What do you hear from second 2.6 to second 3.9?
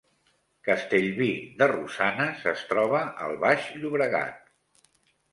troba al Baix